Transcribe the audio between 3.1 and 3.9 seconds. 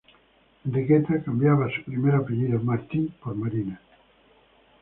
por Marina.